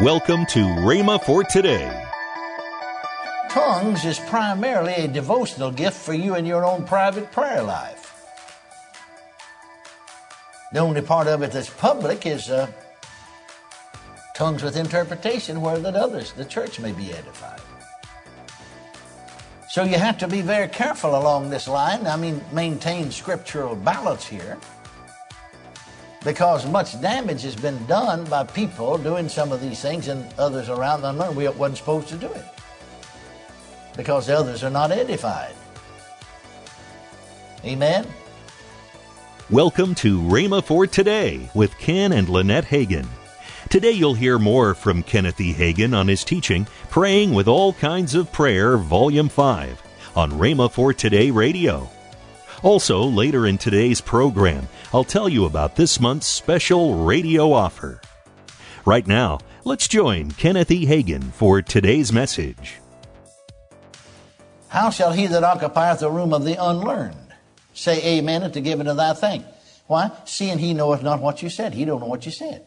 [0.00, 2.04] Welcome to Rhema for today.
[3.48, 8.26] Tongues is primarily a devotional gift for you in your own private prayer life.
[10.72, 12.66] The only part of it that's public is uh,
[14.34, 17.60] tongues with interpretation, where that others, the church, may be edified.
[19.68, 22.08] So you have to be very careful along this line.
[22.08, 24.58] I mean, maintain scriptural balance here
[26.24, 30.70] because much damage has been done by people doing some of these things and others
[30.70, 32.44] around them learn we wasn't supposed to do it
[33.96, 35.54] because the others are not edified.
[37.64, 38.06] Amen.
[39.50, 43.06] Welcome to Rhema for Today with Ken and Lynette Hagin.
[43.68, 45.52] Today you'll hear more from Kenneth E.
[45.52, 49.82] Hagin on his teaching, Praying with All Kinds of Prayer, Volume 5,
[50.16, 51.90] on Rhema for Today Radio.
[52.62, 58.00] Also, later in today's program, I'll tell you about this month's special radio offer.
[58.84, 60.86] Right now, let's join Kenneth E.
[60.86, 62.76] Hagin for today's message.
[64.68, 67.16] How shall he that occupieth the room of the unlearned
[67.74, 69.44] say amen at the giving of thy thing?
[69.86, 70.10] Why?
[70.24, 71.74] Seeing he knoweth not what you said.
[71.74, 72.66] He don't know what you said.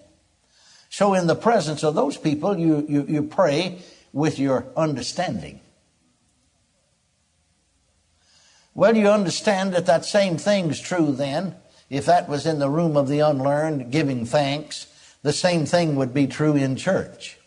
[0.89, 3.79] So in the presence of those people, you, you, you pray
[4.13, 5.59] with your understanding.
[8.77, 11.55] Well, you understand that that same thing's true then.
[11.89, 14.85] If that was in the room of the unlearned, giving thanks,
[15.23, 17.39] the same thing would be true in church.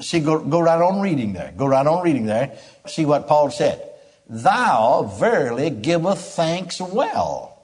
[0.00, 1.54] See, go, go right on reading there.
[1.56, 2.58] Go right on reading there.
[2.88, 3.88] See what Paul said.
[4.28, 7.62] Thou verily giveth thanks well,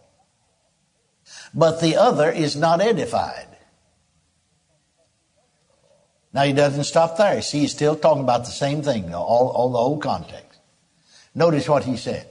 [1.53, 3.48] but the other is not edified.
[6.33, 7.42] Now he doesn't stop there.
[7.42, 10.42] See, he's still talking about the same thing, all, all the whole context.
[11.35, 12.27] Notice what he said.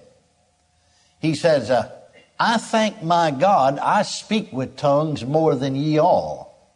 [1.20, 1.92] He says, uh,
[2.40, 6.76] I thank my God I speak with tongues more than ye all.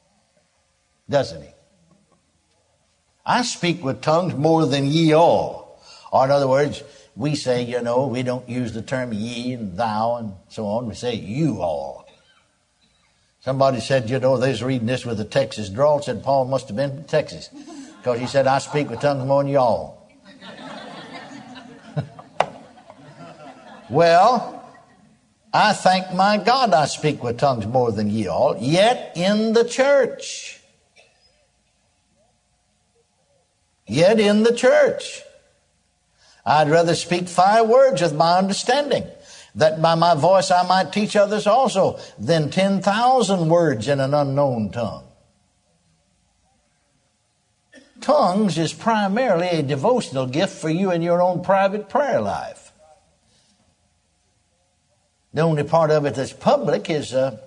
[1.10, 1.50] Doesn't he?
[3.26, 5.82] I speak with tongues more than ye all.
[6.12, 6.84] Or in other words,
[7.16, 10.88] we say, you know, we don't use the term ye and thou and so on.
[10.88, 12.06] We say you all.
[13.40, 16.68] Somebody said, you know, they was reading this with a Texas drawl, said Paul must
[16.68, 17.50] have been from Texas.
[17.98, 20.05] Because he said, I speak with tongues more than y'all.
[23.90, 24.64] Well,
[25.54, 29.64] I thank my God I speak with tongues more than ye all, yet in the
[29.64, 30.60] church.
[33.88, 35.22] Yet in the church.
[36.46, 39.06] I'd rather speak five words with my understanding,
[39.54, 44.72] that by my voice I might teach others also, than 10,000 words in an unknown
[44.72, 45.08] tongue.
[48.02, 52.65] Tongues is primarily a devotional gift for you in your own private prayer life.
[55.36, 57.38] The only part of it that's public is uh,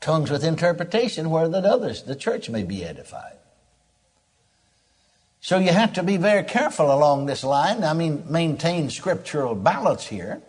[0.00, 3.38] tongues with interpretation, where that others, the church, may be edified.
[5.40, 7.82] So you have to be very careful along this line.
[7.84, 10.42] I mean, maintain scriptural balance here.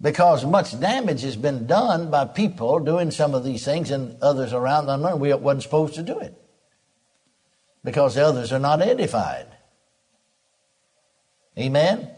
[0.00, 4.54] Because much damage has been done by people doing some of these things and others
[4.54, 6.34] around them learn we wasn't supposed to do it.
[7.84, 9.48] Because the others are not edified.
[11.58, 12.08] Amen?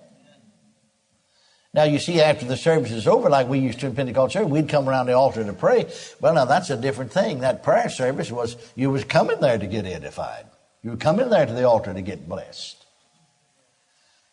[1.74, 4.48] Now, you see, after the service is over, like we used to in Pentecost service,
[4.48, 5.90] we'd come around the altar to pray.
[6.20, 7.40] Well, now that's a different thing.
[7.40, 10.46] That prayer service was, you was coming there to get edified.
[10.84, 12.86] You were coming there to the altar to get blessed.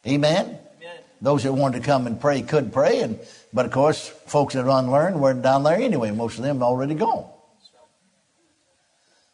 [0.06, 0.46] Amen?
[0.46, 0.98] Amen.
[1.20, 3.20] Those that wanted to come and pray could pray, and
[3.52, 6.12] but of course, folks that are unlearned weren't down there anyway.
[6.12, 7.28] Most of them already gone.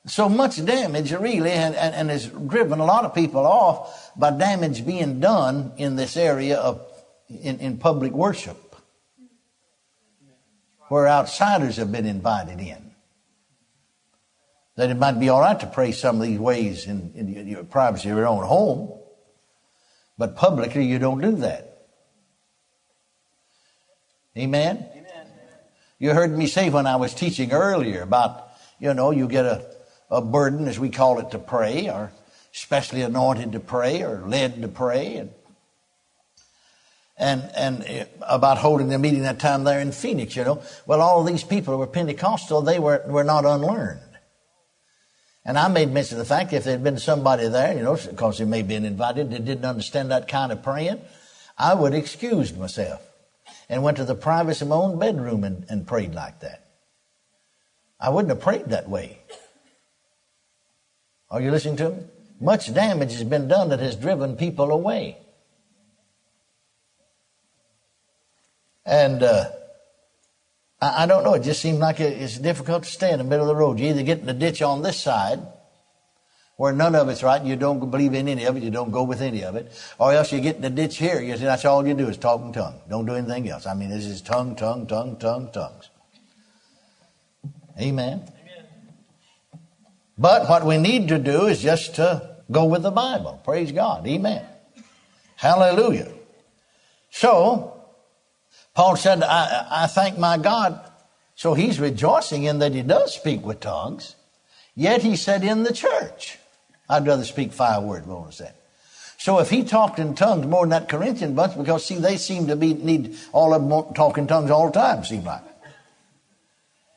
[0.05, 4.31] So much damage, really, and, and, and has driven a lot of people off by
[4.31, 6.86] damage being done in this area of
[7.29, 8.75] in, in public worship
[10.89, 12.91] where outsiders have been invited in.
[14.75, 17.63] That it might be all right to pray some of these ways in, in your
[17.63, 18.97] privacy of your own home,
[20.17, 21.87] but publicly you don't do that.
[24.37, 24.87] Amen?
[24.91, 25.27] Amen.
[25.99, 28.49] You heard me say when I was teaching earlier about,
[28.79, 29.65] you know, you get a,
[30.11, 32.11] a burden, as we call it, to pray, or
[32.51, 35.31] specially anointed to pray, or led to pray, and
[37.17, 40.61] and and uh, about holding the meeting that time there in Phoenix, you know.
[40.85, 44.01] Well, all these people were Pentecostal; they were were not unlearned.
[45.45, 48.37] And I made mention of the fact if there'd been somebody there, you know, because
[48.37, 50.99] they may have been invited, that didn't understand that kind of praying,
[51.57, 53.01] I would have excused myself
[53.69, 56.65] and went to the privacy of my own bedroom and, and prayed like that.
[57.97, 59.19] I wouldn't have prayed that way.
[61.29, 62.03] Are you listening to me?
[62.41, 65.17] Much damage has been done that has driven people away.
[68.87, 69.51] And uh,
[70.81, 71.33] I, I don't know.
[71.33, 73.79] It just seems like it's difficult to stay in the middle of the road.
[73.79, 75.39] You either get in the ditch on this side,
[76.55, 78.91] where none of it's right, and you don't believe in any of it, you don't
[78.91, 81.21] go with any of it, or else you get in the ditch here.
[81.21, 82.79] You say that's all you do is talk in tongue.
[82.89, 83.67] Don't do anything else.
[83.67, 85.89] I mean, this is tongue, tongue, tongue, tongue, tongues.
[87.79, 88.23] Amen.
[88.23, 88.31] Amen.
[90.17, 93.39] But what we need to do is just to go with the Bible.
[93.43, 94.07] Praise God.
[94.07, 94.43] Amen.
[95.35, 96.11] Hallelujah.
[97.11, 97.76] So,
[98.77, 100.79] Paul said, I, I thank my God.
[101.33, 104.15] So he's rejoicing in that he does speak with tongues.
[104.75, 106.37] Yet he said in the church.
[106.87, 108.55] I'd rather speak five words, what was that?
[109.17, 112.45] So if he talked in tongues more than that Corinthian bunch, because see, they seem
[112.45, 115.41] to be need all of them talking tongues all the time, seem like.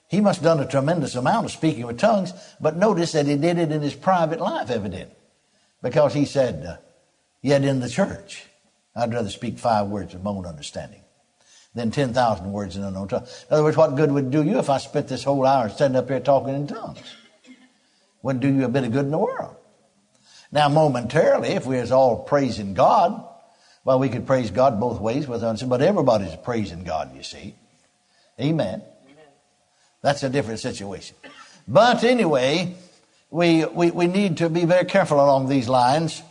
[0.09, 3.37] He must have done a tremendous amount of speaking with tongues, but notice that he
[3.39, 5.17] did it in his private life, evidently.
[5.81, 6.77] Because he said, uh,
[7.41, 8.45] yet in the church,
[8.95, 11.01] I'd rather speak five words of my own understanding
[11.75, 13.23] than 10,000 words in unknown tongue.
[13.23, 15.69] In other words, what good would it do you if I spent this whole hour
[15.69, 17.01] standing up here talking in tongues?
[18.23, 19.57] Wouldn't do you a bit of good in the world.
[20.53, 23.25] Now, momentarily, if we was all praising God,
[23.85, 27.55] well, we could praise God both ways with us, but everybody's praising God, you see.
[28.41, 28.83] Amen.
[30.03, 31.17] That's a different situation.
[31.69, 32.75] But anyway,
[33.31, 36.23] we, we, we need to be very careful along these lines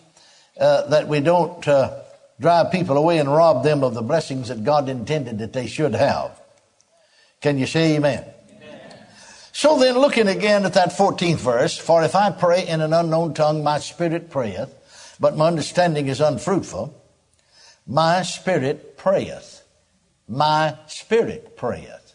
[0.60, 2.02] uh, that we don't uh,
[2.40, 5.94] drive people away and rob them of the blessings that God intended that they should
[5.94, 6.40] have.
[7.42, 8.26] Can you say amen?
[9.52, 13.34] So then, looking again at that 14th verse, for if I pray in an unknown
[13.34, 14.74] tongue, my spirit prayeth,
[15.20, 16.96] but my understanding is unfruitful.
[17.86, 19.64] My spirit prayeth.
[20.28, 22.14] My spirit prayeth.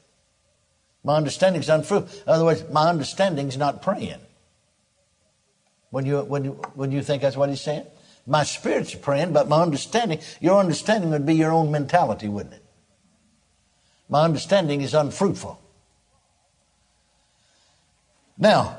[1.03, 2.23] My understanding is unfruitful.
[2.23, 4.21] In other words, my understanding is not praying.
[5.91, 7.85] When you, when, you, when you think that's what he's saying?
[8.27, 12.65] My spirit's praying, but my understanding, your understanding would be your own mentality, wouldn't it?
[14.09, 15.61] My understanding is unfruitful.
[18.39, 18.79] Now,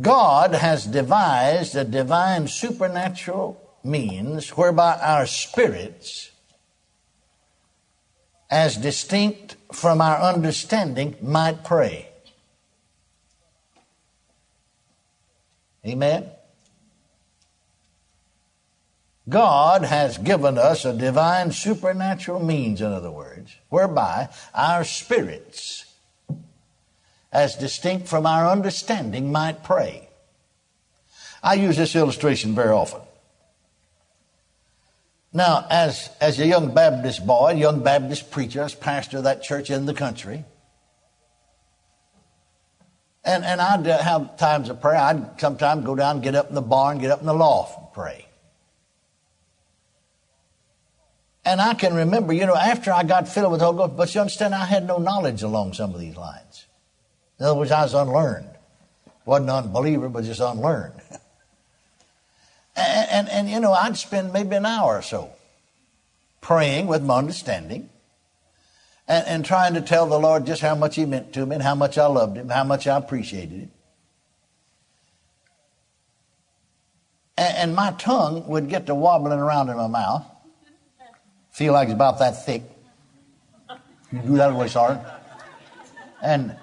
[0.00, 6.30] God has devised a divine supernatural means whereby our spirits,
[8.50, 12.08] as distinct from our understanding, might pray.
[15.86, 16.30] Amen?
[19.28, 25.84] God has given us a divine supernatural means, in other words, whereby our spirits
[27.32, 30.08] as distinct from our understanding, might pray.
[31.42, 33.00] I use this illustration very often.
[35.32, 39.70] Now, as, as a young Baptist boy, young Baptist preacher, as pastor of that church
[39.70, 40.44] in the country,
[43.24, 44.96] and, and I'd have times of prayer.
[44.96, 47.92] I'd sometimes go down, get up in the barn, get up in the loft and
[47.92, 48.27] pray.
[51.48, 54.14] And I can remember, you know, after I got filled with the Holy Ghost, but
[54.14, 56.66] you understand, I had no knowledge along some of these lines.
[57.40, 58.50] In other words, I was unlearned.
[59.24, 61.00] Wasn't an unbeliever, but just unlearned.
[62.76, 65.30] and, and, and, you know, I'd spend maybe an hour or so
[66.42, 67.88] praying with my understanding
[69.06, 71.62] and, and trying to tell the Lord just how much He meant to me and
[71.62, 73.70] how much I loved Him, how much I appreciated Him.
[77.38, 80.26] And, and my tongue would get to wobbling around in my mouth.
[81.58, 82.62] Feel like it's about that thick.
[84.12, 85.04] You do that way, Sergeant.
[86.22, 86.56] And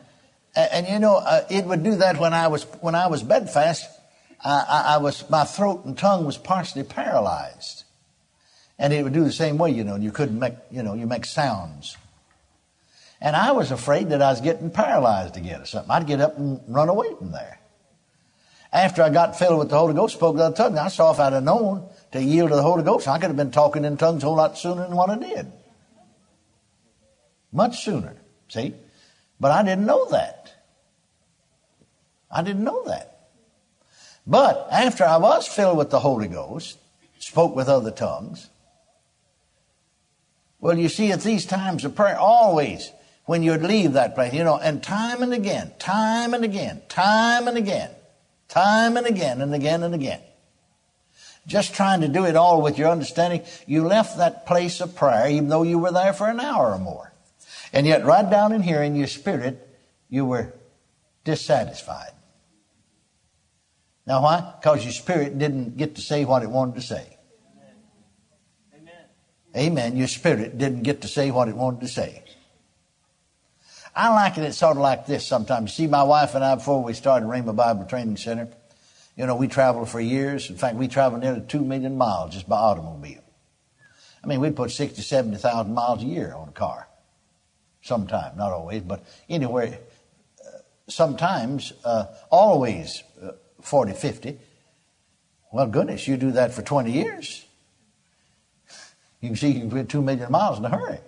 [0.56, 3.90] and, you know, uh, it would do that when I was when I was bedfast.
[4.42, 7.84] I, I, was my throat and tongue was partially paralyzed,
[8.80, 9.72] and it would do the same way.
[9.72, 11.98] You know, you couldn't make you know you make sounds.
[13.20, 15.92] And I was afraid that I was getting paralyzed again or something.
[15.92, 17.60] I'd get up and run away from there.
[18.76, 21.32] After I got filled with the Holy Ghost, spoke the tongue, I saw if I'd
[21.32, 24.22] have known to yield to the Holy Ghost, I could have been talking in tongues
[24.22, 25.50] a whole lot sooner than what I did.
[27.54, 28.18] Much sooner.
[28.50, 28.74] See?
[29.40, 30.54] But I didn't know that.
[32.30, 33.30] I didn't know that.
[34.28, 36.78] But after I was filled with the Holy Ghost,
[37.18, 38.50] spoke with other tongues,
[40.60, 42.92] well, you see, at these times of prayer, always
[43.24, 47.48] when you'd leave that place, you know, and time and again, time and again, time
[47.48, 47.92] and again,
[48.56, 50.22] time and again, and again and again,
[51.46, 55.28] just trying to do it all with your understanding, you left that place of prayer,
[55.28, 57.14] even though you were there for an hour or more.
[57.74, 59.68] And yet, right down in here in your spirit,
[60.10, 60.54] you were
[61.26, 62.12] dissatisfied.
[64.08, 64.54] Now, why?
[64.62, 67.18] Because your spirit didn't get to say what it wanted to say.
[68.74, 68.94] Amen.
[69.58, 69.98] Amen.
[69.98, 72.24] Your spirit didn't get to say what it wanted to say.
[73.96, 75.74] I like it It's sort of like this sometimes.
[75.74, 78.50] See, my wife and I, before we started Rhema Bible Training Center,
[79.16, 80.50] you know, we traveled for years.
[80.50, 83.24] In fact, we traveled nearly two million miles just by automobile.
[84.22, 86.90] I mean, we'd put 60, 70,000 miles a year on a car.
[87.82, 89.78] Sometime, not always, but anywhere,
[90.44, 94.40] uh, sometimes, uh, always uh, 40, 50.
[95.54, 97.46] Well, goodness, you do that for 20 years.
[99.22, 101.00] You can see you can get two million miles in a hurry.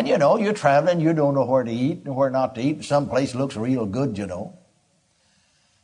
[0.00, 2.62] And you know, you're traveling, you don't know where to eat and where not to
[2.62, 2.86] eat.
[2.86, 4.58] Some place looks real good, you know.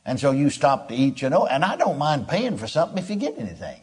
[0.06, 2.96] And so you stop to eat, you know, and I don't mind paying for something
[2.96, 3.78] if you get anything.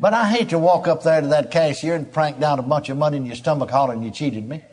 [0.00, 2.88] but I hate to walk up there to that cashier and prank down a bunch
[2.88, 4.64] of money in your stomach hollering you cheated me.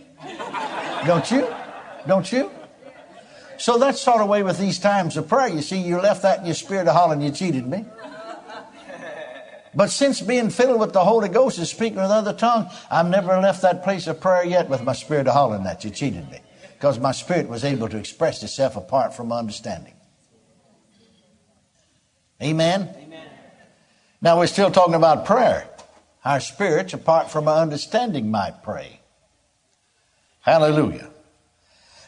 [1.06, 1.46] Don't you?
[2.08, 2.50] Don't you?
[3.58, 5.50] So that's sort of way with these times of prayer.
[5.50, 7.84] You see, you left that in your spirit of hollering you cheated me.
[9.80, 13.40] But since being filled with the Holy Ghost and speaking with other tongue, I've never
[13.40, 16.42] left that place of prayer yet with my spirit of hollering that you cheated me
[16.74, 19.94] because my spirit was able to express itself apart from understanding.
[22.44, 22.94] Amen?
[22.94, 23.28] Amen?
[24.22, 25.70] Now we're still talking about prayer.
[26.26, 29.00] Our spirits, apart from our understanding, might pray.
[30.42, 31.10] Hallelujah.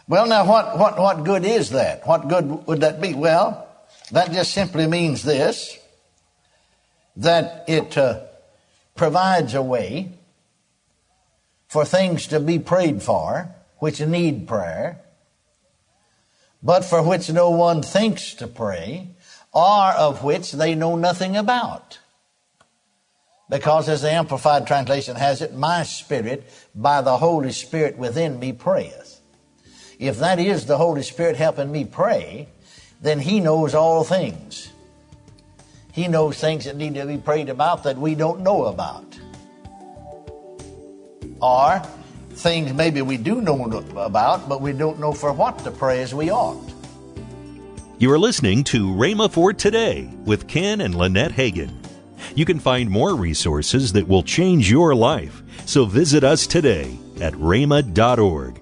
[0.09, 2.05] Well, now what, what, what good is that?
[2.05, 3.13] What good would that be?
[3.13, 3.65] Well,
[4.11, 5.77] that just simply means this
[7.15, 8.21] that it uh,
[8.95, 10.13] provides a way
[11.67, 14.99] for things to be prayed for which need prayer,
[16.61, 19.07] but for which no one thinks to pray,
[19.51, 21.97] or of which they know nothing about.
[23.49, 28.53] Because as the Amplified Translation has it, my spirit by the Holy Spirit within me
[28.53, 29.19] prayeth.
[29.99, 32.47] If that is the Holy Spirit helping me pray,
[33.01, 34.71] then He knows all things.
[35.93, 39.19] He knows things that need to be prayed about that we don't know about.
[41.41, 41.81] Or
[42.31, 43.65] things maybe we do know
[43.97, 46.73] about, but we don't know for what to pray as we ought.
[47.97, 51.71] You are listening to Rhema for Today with Ken and Lynette Hagin.
[52.35, 57.33] You can find more resources that will change your life, so visit us today at
[57.33, 58.61] rhema.org.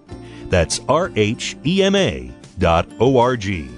[0.50, 3.70] That's R H E M A dot O R G.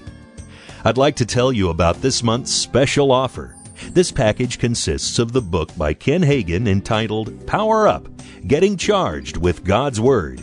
[0.83, 3.55] I'd like to tell you about this month's special offer.
[3.91, 8.07] This package consists of the book by Ken Hagin entitled Power Up
[8.47, 10.41] Getting Charged with God's Word.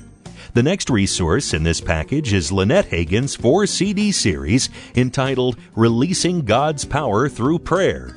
[0.54, 6.84] The next resource in this package is Lynette Hagin's four CD series entitled Releasing God's
[6.84, 8.14] Power Through Prayer.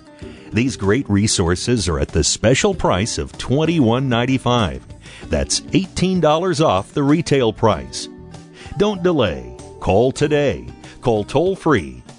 [0.54, 4.82] These great resources are at the special price of $21.95.
[5.24, 8.08] That's $18 off the retail price.
[8.78, 9.58] Don't delay.
[9.80, 10.68] Call today.
[11.02, 12.04] Call toll free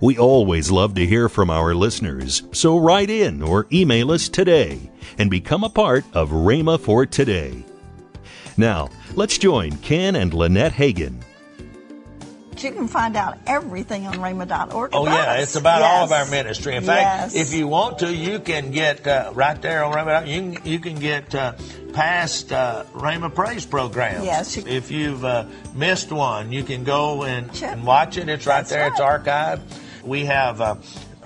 [0.00, 4.90] We always love to hear from our listeners, so write in or email us today
[5.18, 7.64] and become a part of Rhema for Today.
[8.56, 11.22] Now, let's join Ken and Lynette Hagin.
[12.58, 14.90] You can find out everything on rhema.org.
[14.92, 15.42] Oh, yeah, us.
[15.44, 15.92] it's about yes.
[15.92, 16.74] all of our ministry.
[16.74, 17.48] In fact, Yes.
[17.48, 20.26] if you want to, you can get uh, right there on Rhema.
[20.26, 21.52] You can, you can get uh,
[21.92, 24.24] past uh, Rhema Praise programs.
[24.24, 25.44] Yes, you- If you've uh,
[25.76, 28.28] missed one, you can go and, and watch it.
[28.28, 28.88] It's right That's there.
[28.88, 29.60] It's archived.
[30.04, 30.60] We have.
[30.60, 30.76] Uh,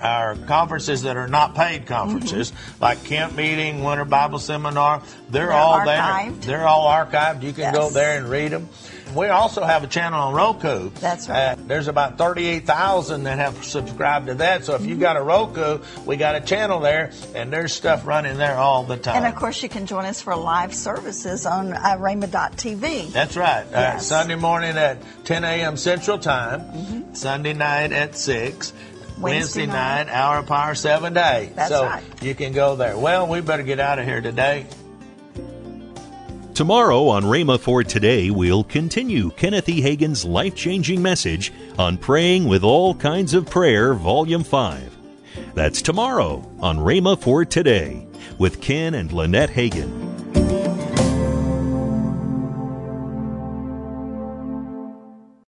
[0.03, 5.47] Uh, our conferences that are not paid conferences, like camp meeting, winter Bible seminar, they're,
[5.47, 5.51] Mm-hmm.
[5.51, 6.41] They're all archived.
[6.41, 6.57] there.
[6.57, 7.43] They're all archived.
[7.43, 8.69] You can go there and read them.
[9.15, 10.89] We also have a channel on Roku.
[10.89, 11.51] That's right.
[11.51, 14.65] Uh, there's about 38,000 that have subscribed to that.
[14.65, 18.37] So if you've got a Roku, we got a channel there, and there's stuff running
[18.37, 19.17] there all the time.
[19.17, 23.11] And of course, you can join us for live services on uh, rhema.tv.
[23.11, 23.65] That's right.
[23.71, 25.77] Uh, Sunday morning at 10 a.m.
[25.77, 27.13] Central Time.
[27.13, 28.73] Sunday night at 6.
[29.19, 30.13] Wednesday, Wednesday night, night.
[30.13, 31.51] hour of power, seven day.
[31.55, 32.03] That's so right.
[32.21, 32.97] you can go there.
[32.97, 34.65] Well, we better get out of here today.
[36.53, 39.81] Tomorrow on Rhema for Today, we'll continue Kenneth E.
[39.81, 44.95] Hagin's life changing message on Praying with All Kinds of Prayer, Volume 5.
[45.55, 48.05] That's tomorrow on Rhema for Today
[48.37, 50.02] with Ken and Lynette Hagin.